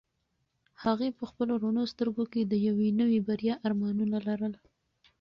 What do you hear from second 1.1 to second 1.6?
په خپلو